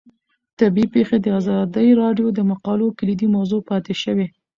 طبیعي 0.59 0.87
پېښې 0.95 1.17
د 1.21 1.27
ازادي 1.39 1.89
راډیو 2.01 2.27
د 2.33 2.39
مقالو 2.51 2.95
کلیدي 2.99 3.27
موضوع 3.35 3.61
پاتې 3.69 3.93
شوی. 4.03 4.27